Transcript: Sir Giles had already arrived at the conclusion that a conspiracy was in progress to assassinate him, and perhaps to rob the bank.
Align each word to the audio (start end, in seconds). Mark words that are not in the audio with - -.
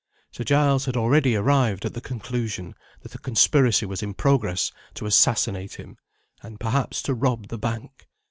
Sir 0.31 0.43
Giles 0.43 0.85
had 0.85 0.97
already 0.97 1.35
arrived 1.35 1.85
at 1.85 1.93
the 1.93 2.01
conclusion 2.01 2.73
that 3.03 3.13
a 3.13 3.19
conspiracy 3.19 3.85
was 3.85 4.01
in 4.01 4.15
progress 4.15 4.71
to 4.95 5.05
assassinate 5.05 5.75
him, 5.75 5.95
and 6.41 6.59
perhaps 6.59 7.03
to 7.03 7.13
rob 7.13 7.49
the 7.49 7.59
bank. 7.59 8.07